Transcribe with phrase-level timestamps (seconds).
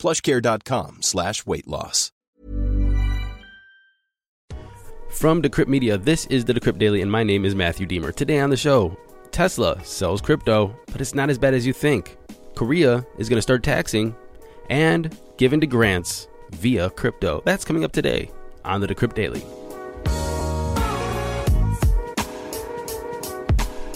[0.00, 2.10] plushcare.com slash weight loss.
[5.10, 8.14] From Decrypt Media, this is the Decrypt Daily, and my name is Matthew Diemer.
[8.14, 8.96] Today on the show,
[9.32, 12.16] Tesla sells crypto, but it's not as bad as you think.
[12.54, 14.14] Korea is going to start taxing
[14.70, 17.42] and giving to grants via crypto.
[17.44, 18.30] That's coming up today
[18.64, 19.42] on the Decrypt Daily.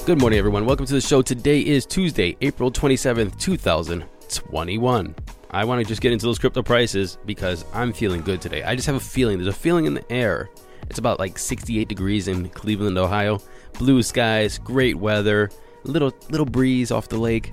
[0.05, 0.67] Good morning, everyone.
[0.67, 1.23] Welcome to the show.
[1.23, 5.15] Today is Tuesday, April 27th, 2021.
[5.51, 8.63] I want to just get into those crypto prices because I'm feeling good today.
[8.63, 9.39] I just have a feeling.
[9.39, 10.51] There's a feeling in the air.
[10.91, 13.41] It's about like 68 degrees in Cleveland, Ohio.
[13.79, 15.51] Blue skies, great weather,
[15.85, 17.53] little little breeze off the lake.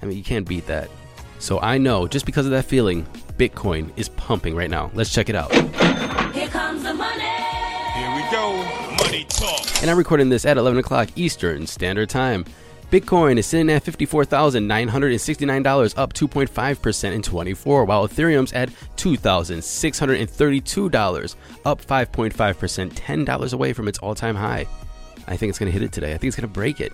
[0.00, 0.90] I mean, you can't beat that.
[1.38, 3.04] So I know just because of that feeling,
[3.36, 4.90] Bitcoin is pumping right now.
[4.94, 5.52] Let's check it out.
[6.32, 7.22] Here comes the money.
[7.22, 8.56] Here we go.
[9.04, 9.82] Money talk.
[9.82, 12.44] And I'm recording this at 11 o'clock Eastern Standard Time.
[12.92, 22.92] Bitcoin is sitting at $54,969, up 2.5% in 24, while Ethereum's at $2,632, up 5.5%,
[22.92, 24.66] $10 away from its all time high.
[25.26, 26.12] I think it's going to hit it today.
[26.12, 26.92] I think it's going to break it.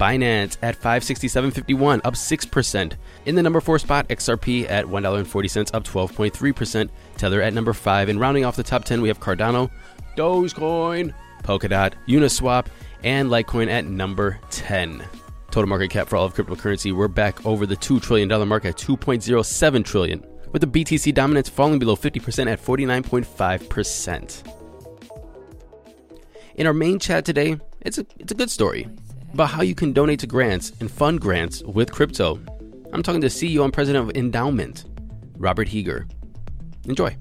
[0.00, 2.92] Binance at 567.51, up 6%.
[3.26, 6.90] In the number 4 spot, XRP at $1.40, up 12.3%.
[7.16, 8.08] Tether at number 5.
[8.08, 9.70] And rounding off the top 10, we have Cardano,
[10.16, 12.66] Dogecoin, Polkadot, Uniswap,
[13.04, 15.04] and Litecoin at number 10.
[15.58, 18.76] Total market cap for all of cryptocurrency, we're back over the $2 trillion mark at
[18.76, 24.54] 2.07 trillion, with the BTC dominance falling below 50% at 49.5%.
[26.54, 28.86] In our main chat today, it's a, it's a good story
[29.34, 32.38] about how you can donate to grants and fund grants with crypto.
[32.92, 34.84] I'm talking to CEO and president of Endaoment,
[35.38, 36.06] Robert Heeger.
[36.84, 37.16] Enjoy.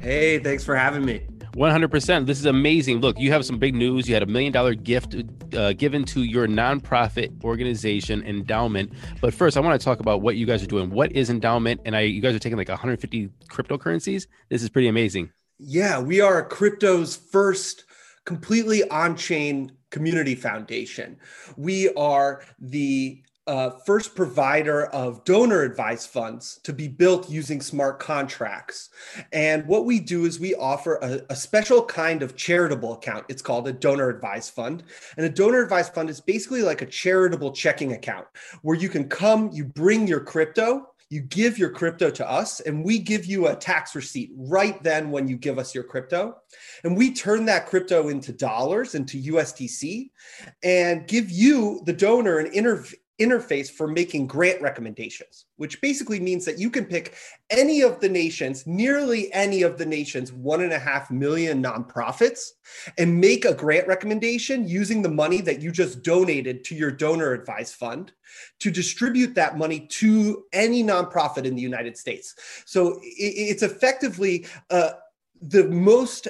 [0.00, 1.26] Hey, thanks for having me.
[1.54, 2.26] 100%.
[2.26, 3.00] This is amazing.
[3.00, 4.08] Look, you have some big news.
[4.08, 5.14] You had a million dollar gift
[5.54, 8.92] uh, given to your nonprofit organization, Endaoment.
[9.20, 10.90] But first, I want to talk about what you guys are doing.
[10.90, 11.78] What is Endaoment?
[11.84, 14.26] And I, you guys are taking like 150 cryptocurrencies.
[14.48, 15.30] This is pretty amazing.
[15.58, 17.84] Yeah, we are crypto's first
[18.24, 21.18] completely on chain community foundation.
[21.56, 28.00] We are the uh, first provider of donor advice funds to be built using smart
[28.00, 28.88] contracts.
[29.32, 33.26] And what we do is we offer a, a, special kind of charitable account.
[33.28, 34.82] It's called a donor advice fund.
[35.18, 38.26] And a donor advice fund is basically like a charitable checking account
[38.62, 42.84] where you can come, you bring your crypto, you give your crypto to us and
[42.84, 46.34] we give you a tax receipt right then when you give us your crypto
[46.82, 50.10] and we turn that crypto into dollars into USDC
[50.62, 52.84] and give you the donor an inter-
[53.20, 57.14] interface for making grant recommendations, which basically means that you can pick
[57.50, 62.50] any of the nations, nearly any of the nation's one and a half million nonprofits,
[62.98, 67.32] and make a grant recommendation using the money that you just donated to your donor
[67.32, 68.12] advice fund
[68.58, 72.34] to distribute that money to any nonprofit in the United States.
[72.64, 74.92] So it's effectively uh,
[75.40, 76.26] the most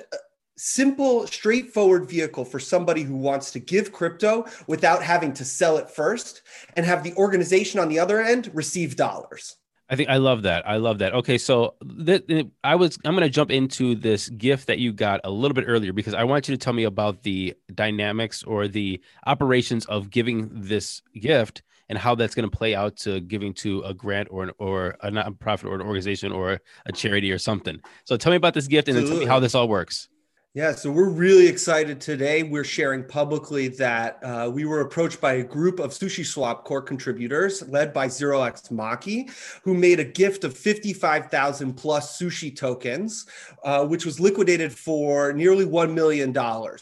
[0.56, 5.90] simple, straightforward vehicle for somebody who wants to give crypto without having to sell it
[5.90, 6.42] first
[6.76, 9.56] and have the organization on the other end receive dollars.
[9.88, 10.66] I think I love that.
[10.66, 11.12] I love that.
[11.12, 11.74] Okay, so
[12.06, 15.30] th- th- I was I'm going to jump into this gift that you got a
[15.30, 19.00] little bit earlier because I want you to tell me about the dynamics or the
[19.26, 23.82] operations of giving this gift and how that's going to play out to giving to
[23.82, 27.78] a grant or an, or a nonprofit or an organization or a charity or something.
[28.04, 30.08] So tell me about this gift and then tell me how this all works.
[30.56, 32.44] Yeah, so we're really excited today.
[32.44, 37.68] We're sharing publicly that uh, we were approached by a group of SushiSwap core contributors
[37.68, 39.32] led by 0xMaki,
[39.64, 43.26] who made a gift of 55,000 plus sushi tokens,
[43.64, 46.32] uh, which was liquidated for nearly $1 million.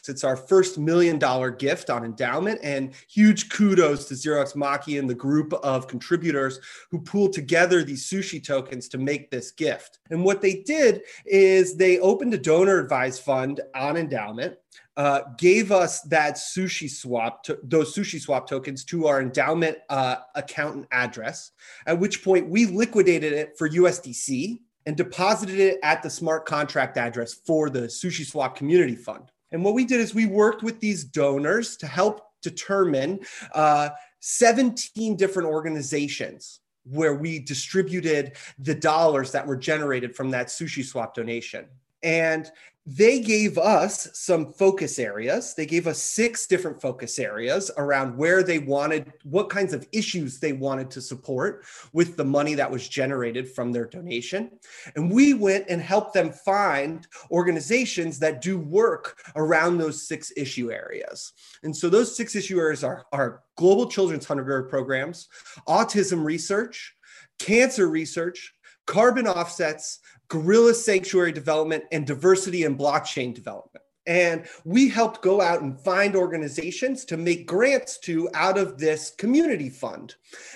[0.07, 5.15] It's our first million dollar gift on Endaoment, and huge kudos to 0xMaki and the
[5.15, 6.61] group of contributors
[6.91, 10.01] who pooled together these sushi tokens to make this gift.
[10.11, 14.57] And what they did is they opened a donor advised fund on Endaoment,
[14.97, 21.53] uh, gave us that SushiSwap, to, those SushiSwap tokens to our Endaoment uh, accountant address,
[21.87, 26.97] at which point we liquidated it for USDC and deposited it at the smart contract
[26.97, 29.31] address for the SushiSwap community fund.
[29.53, 33.21] And what we did is we worked with these donors to help determine
[33.55, 41.15] uh, 17 different organizations where we distributed the dollars that were generated from that SushiSwap
[41.15, 41.67] donation.
[42.03, 42.51] And
[42.85, 45.55] they gave us some focus areas.
[45.55, 50.41] They gave us six different focus areas around where they wanted, what kinds of issues
[50.41, 54.51] they wanted to support with the money that was generated from their donation.
[54.97, 60.73] And we went and helped them find organizations that do work around those six issue
[60.73, 61.33] areas.
[61.63, 65.29] And so those six issue areas are, are global children's hunger programs,
[65.69, 66.97] autism research,
[67.39, 68.55] cancer research,
[68.87, 70.01] carbon offsets,
[70.33, 73.82] gorilla sanctuary development, and diversity and blockchain development.
[74.07, 79.13] And we helped go out and find organizations to make grants to out of this
[79.17, 80.15] community fund.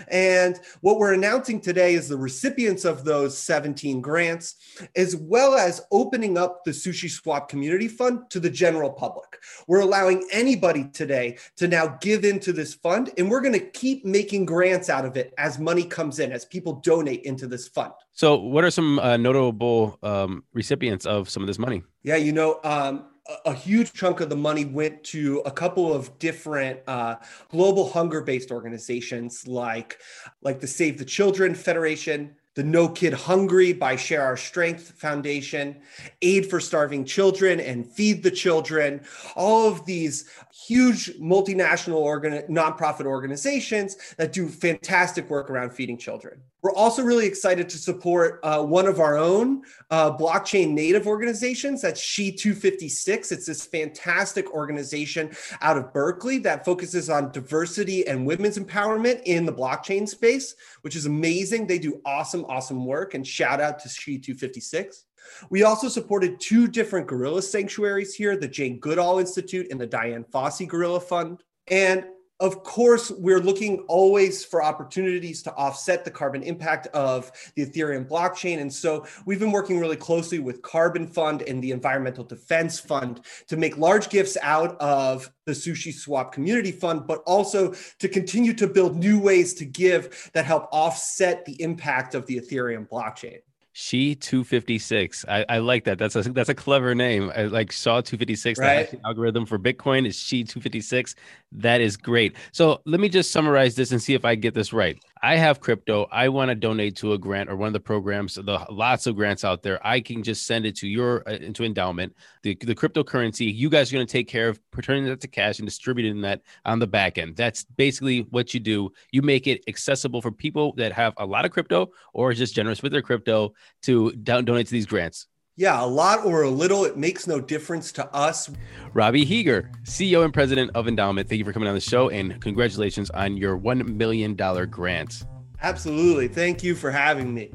[0.08, 4.56] And what we're announcing today is the recipients of those 17 grants,
[4.96, 9.38] as well as opening up the SushiSwap Community Fund to the general public.
[9.66, 14.04] We're allowing anybody today to now give into this fund, and we're going to keep
[14.04, 17.92] making grants out of it as money comes in, as people donate into this fund.
[18.12, 21.82] So, what are some uh, notable um, recipients of some of this money?
[22.02, 23.04] Yeah, you know, um,
[23.44, 27.16] a huge chunk of the money went to a couple of different uh,
[27.48, 29.98] global hunger-based organizations like
[30.42, 35.76] like the Save the Children Federation, the No Kid Hungry by Share Our Strength Foundation,
[36.22, 39.02] Aid for Starving Children, and Feed the Children.
[39.34, 40.30] All of these
[40.66, 46.40] huge multinational organ- nonprofit organizations that do fantastic work around feeding children.
[46.66, 51.80] We're also really excited to support uh, one of our own uh, blockchain native organizations.
[51.80, 53.30] That's She 256.
[53.30, 55.30] It's this fantastic organization
[55.60, 60.96] out of Berkeley that focuses on diversity and women's empowerment in the blockchain space, which
[60.96, 61.68] is amazing.
[61.68, 63.14] They do awesome, awesome work.
[63.14, 65.04] And shout out to She 256.
[65.50, 70.24] We also supported two different gorilla sanctuaries here the Jane Goodall Institute and the Dian
[70.24, 71.44] Fossey Gorilla Fund.
[71.68, 72.06] And
[72.40, 78.06] of course, we're looking always for opportunities to offset the carbon impact of the Ethereum
[78.06, 78.60] blockchain.
[78.60, 83.22] And so we've been working really closely with Carbon Fund and the Environmental Defense Fund
[83.48, 88.66] to make large gifts out of the SushiSwap Community Fund, but also to continue to
[88.66, 93.38] build new ways to give that help offset the impact of the Ethereum blockchain.
[93.78, 95.26] She 256.
[95.28, 95.98] I, I like that.
[95.98, 97.30] That's a that's a clever name.
[97.36, 98.58] I like SHA-256.
[98.58, 98.90] Right.
[98.90, 101.14] The algorithm for Bitcoin is She 256.
[101.52, 102.36] That is great.
[102.52, 104.98] So let me just summarize this and see if I get this right.
[105.22, 106.06] I have crypto.
[106.12, 108.34] I want to donate to a grant or one of the programs.
[108.34, 109.84] The lots of grants out there.
[109.86, 112.12] I can just send it to your uh, into Endaoment.
[112.42, 113.52] The the cryptocurrency.
[113.52, 116.42] You guys are going to take care of turning that to cash and distributing that
[116.64, 117.36] on the back end.
[117.36, 118.92] That's basically what you do.
[119.10, 122.82] You make it accessible for people that have a lot of crypto or just generous
[122.82, 125.26] with their crypto to don- donate to these grants.
[125.58, 128.50] Yeah, a lot or a little, it makes no difference to us.
[128.92, 132.38] Robbie Heeger, CEO and president of Endaoment, thank you for coming on the show and
[132.42, 135.22] congratulations on your $1 million grant.
[135.62, 136.28] Absolutely.
[136.28, 137.52] Thank you for having me.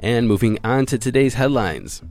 [0.00, 2.02] And moving on to today's headlines.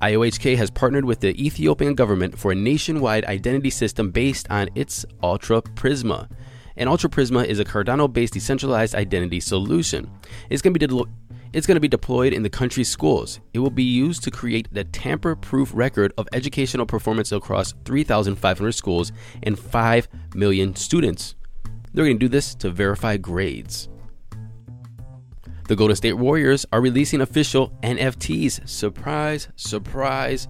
[0.00, 5.04] IOHK has partnered with the Ethiopian government for a nationwide identity system based on its
[5.24, 6.28] Atala PRISM.
[6.76, 10.08] And Atala PRISM is a Cardano based decentralized identity solution.
[10.50, 11.04] It's going to be de-
[11.54, 13.38] it's going to be deployed in the country's schools.
[13.52, 18.72] It will be used to create the tamper proof record of educational performance across 3,500
[18.72, 19.12] schools
[19.44, 21.36] and 5 million students.
[21.92, 23.88] They're going to do this to verify grades.
[25.68, 28.68] The Golden State Warriors are releasing official NFTs.
[28.68, 30.48] Surprise, surprise.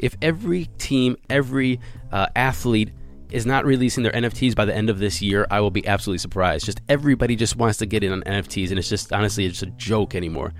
[0.00, 1.80] If every team, every
[2.12, 2.90] uh, athlete
[3.32, 6.18] is not releasing their NFTs by the end of this year, I will be absolutely
[6.18, 6.66] surprised.
[6.66, 9.72] Just everybody just wants to get in on NFTs, and it's just honestly, it's just
[9.72, 10.52] a joke anymore.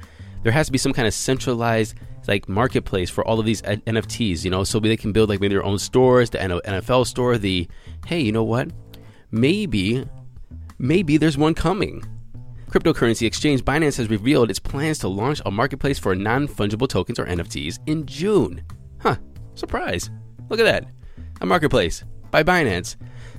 [0.43, 1.95] There has to be some kind of centralized
[2.29, 5.55] like marketplace for all of these NFTs, you know, so they can build like maybe
[5.55, 7.69] their own stores, the NFL store, the
[8.07, 8.69] hey, you know what?
[9.31, 10.05] Maybe,
[10.79, 12.03] maybe there's one coming.
[12.71, 17.19] Cryptocurrency exchange Binance has revealed its plans to launch a marketplace for non fungible tokens
[17.19, 18.63] or NFTs in June.
[19.01, 19.17] Huh,
[19.55, 20.11] surprise.
[20.49, 20.87] Look at that.
[21.41, 22.97] A marketplace by Binance.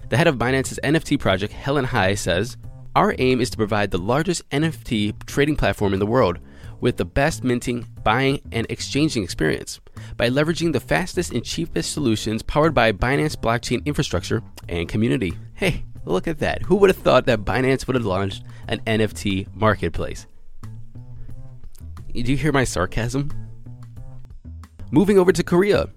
[0.07, 2.55] The head of Binance's NFT project, Helen Hai, says
[2.95, 6.39] Our aim is to provide the largest NFT trading platform in the world
[6.79, 9.81] with the best minting, buying, and exchanging experience
[10.15, 15.33] by leveraging the fastest and cheapest solutions powered by Binance blockchain infrastructure and community.
[15.55, 16.62] Hey, look at that.
[16.63, 20.27] Who would have thought that Binance would have launched an NFT marketplace?
[22.13, 23.31] Do you hear my sarcasm?
[24.91, 25.89] Moving over to Korea.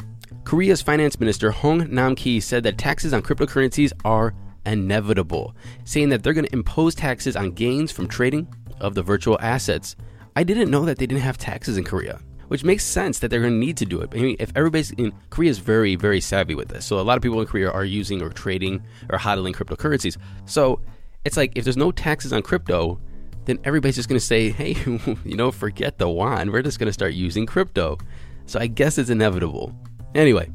[0.47, 4.33] Korea's finance minister Hong Nam-ki said that taxes on cryptocurrencies are
[4.65, 8.47] inevitable, saying that they're going to impose taxes on gains from trading
[8.81, 9.97] of the virtual assets.
[10.37, 13.41] I didn't know that they didn't have taxes in Korea, which makes sense that they're
[13.41, 14.11] going to need to do it.
[14.15, 17.17] I mean, if everybody's in Korea is very, very savvy with this, so a lot
[17.17, 20.17] of people in Korea are using or trading or hodling cryptocurrencies.
[20.45, 20.81] So
[21.25, 23.01] It's like if there's no taxes on crypto,
[23.47, 24.77] then everybody's just going to say, hey,
[25.25, 26.53] you know, forget the yuan.
[26.53, 27.99] We're just going to start using crypto.
[28.47, 29.75] So I guess it's inevitable.
[30.17, 30.51] Anyway.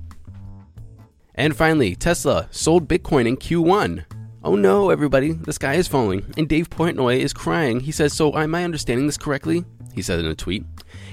[1.35, 4.05] And finally, Tesla sold Bitcoin in Q1.
[4.43, 7.79] Oh no, everybody, the sky is falling, and Dave Portnoy is crying.
[7.79, 9.63] He says, So, am I understanding this correctly?
[9.93, 10.65] He said in a tweet.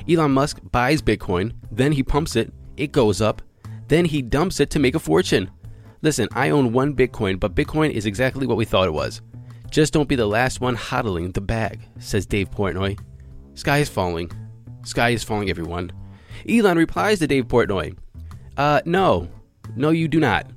[0.08, 3.42] Elon Musk buys Bitcoin, then he pumps it, it goes up,
[3.88, 5.50] then he dumps it to make a fortune.
[6.00, 9.20] Listen, I own one Bitcoin, but Bitcoin is exactly what we thought it was.
[9.70, 12.98] Just don't be the last one hodling the bag, says Dave Portnoy.
[13.54, 14.30] Sky is falling.
[14.84, 15.92] Sky is falling, everyone.
[16.48, 17.94] Elon replies to Dave Portnoy,
[18.58, 19.28] Uh, no.
[19.76, 20.50] No, you do not.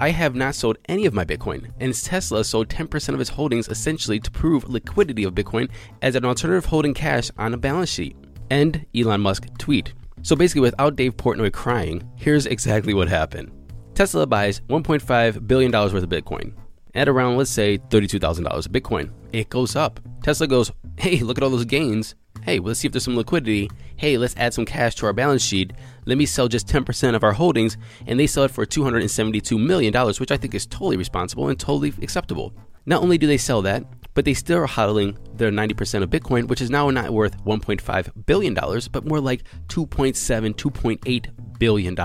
[0.00, 3.68] I have not sold any of my Bitcoin, and Tesla sold 10% of its holdings
[3.68, 5.70] essentially to prove liquidity of Bitcoin
[6.02, 8.16] as an alternative holding cash on a balance sheet.
[8.50, 9.92] End Elon Musk tweet.
[10.22, 13.52] So basically, without Dave Portnoy crying, here's exactly what happened.
[13.94, 16.54] Tesla buys $1.5 billion worth of Bitcoin
[16.94, 19.10] at around, let's say, $32,000 of Bitcoin.
[19.32, 20.00] It goes up.
[20.22, 22.14] Tesla goes, hey, look at all those gains.
[22.42, 23.70] Hey, let's see if there's some liquidity.
[23.96, 25.72] Hey, let's add some cash to our balance sheet.
[26.06, 27.76] Let me sell just 10% of our holdings.
[28.06, 31.92] And they sell it for $272 million, which I think is totally responsible and totally
[32.02, 32.54] acceptable.
[32.86, 36.48] Not only do they sell that, but they still are hodling their 90% of Bitcoin,
[36.48, 38.54] which is now not worth $1.5 billion,
[38.90, 41.98] but more like $2.7, $2.8 billion.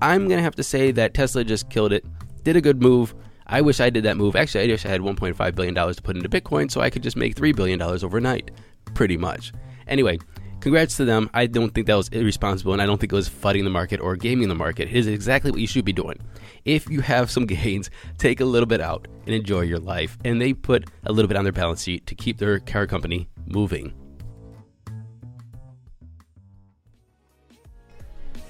[0.00, 2.04] I'm going to have to say that Tesla just killed it,
[2.44, 3.14] did a good move.
[3.48, 4.36] I wish I did that move.
[4.36, 7.16] Actually, I wish I had $1.5 billion to put into Bitcoin so I could just
[7.16, 8.50] make $3 billion overnight,
[8.94, 9.52] pretty much.
[9.86, 10.18] Anyway,
[10.60, 11.30] congrats to them.
[11.32, 14.00] I don't think that was irresponsible, and I don't think it was fudding the market
[14.00, 14.88] or gaming the market.
[14.88, 16.18] It is exactly what you should be doing.
[16.66, 20.18] If you have some gains, take a little bit out and enjoy your life.
[20.24, 23.28] And they put a little bit on their balance sheet to keep their car company
[23.46, 23.94] moving.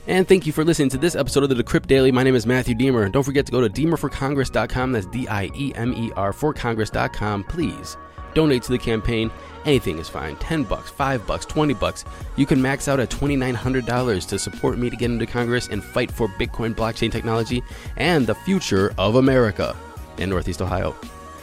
[0.09, 2.11] And thank you for listening to this episode of the Decrypt Daily.
[2.11, 3.13] My name is Matthew Diemer.
[3.13, 4.93] Don't forget to go to diemerforcongress.com.
[4.93, 7.45] That's D I E M E R for Congress.com.
[7.45, 7.99] Please
[8.33, 9.31] donate to the campaign.
[9.67, 10.37] Anything is fine.
[10.37, 12.07] 10 bucks, 5 bucks, 20 bucks.
[12.37, 16.11] You can max out at $2,900 to support me to get into Congress and fight
[16.11, 17.63] for Bitcoin blockchain technology
[17.99, 19.77] and the future of America
[20.17, 20.97] in Northeast Ohio.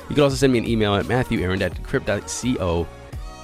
[0.09, 2.87] You can also send me an email at matthewaaron at decrypt.co.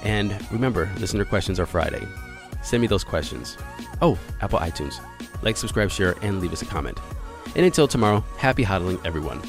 [0.02, 2.04] And remember, listener questions are Friday.
[2.62, 3.58] Send me those questions.
[4.00, 5.00] Oh, Apple iTunes.
[5.42, 6.98] Like, subscribe, share, and leave us a comment.
[7.54, 9.42] And until tomorrow, happy hodling, everyone.